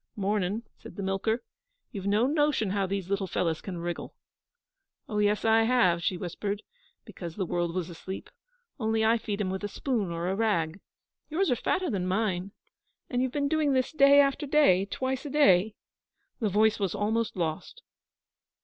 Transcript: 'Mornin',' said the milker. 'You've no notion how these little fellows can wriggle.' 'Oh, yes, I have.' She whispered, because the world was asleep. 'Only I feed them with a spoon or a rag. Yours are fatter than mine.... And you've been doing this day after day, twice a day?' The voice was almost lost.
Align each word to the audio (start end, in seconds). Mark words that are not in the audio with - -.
'Mornin',' 0.15 0.63
said 0.79 0.95
the 0.95 1.03
milker. 1.03 1.43
'You've 1.91 2.07
no 2.07 2.25
notion 2.25 2.71
how 2.71 2.87
these 2.87 3.07
little 3.07 3.27
fellows 3.27 3.61
can 3.61 3.77
wriggle.' 3.77 4.15
'Oh, 5.07 5.19
yes, 5.19 5.45
I 5.45 5.61
have.' 5.61 6.01
She 6.01 6.17
whispered, 6.17 6.63
because 7.05 7.35
the 7.35 7.45
world 7.45 7.75
was 7.75 7.87
asleep. 7.87 8.31
'Only 8.79 9.05
I 9.05 9.19
feed 9.19 9.39
them 9.41 9.51
with 9.51 9.63
a 9.63 9.67
spoon 9.67 10.09
or 10.11 10.27
a 10.27 10.35
rag. 10.35 10.79
Yours 11.29 11.51
are 11.51 11.55
fatter 11.55 11.91
than 11.91 12.07
mine.... 12.07 12.51
And 13.11 13.21
you've 13.21 13.31
been 13.31 13.47
doing 13.47 13.73
this 13.73 13.91
day 13.91 14.19
after 14.19 14.47
day, 14.47 14.85
twice 14.87 15.23
a 15.23 15.29
day?' 15.29 15.75
The 16.39 16.49
voice 16.49 16.79
was 16.79 16.95
almost 16.95 17.35
lost. 17.37 17.83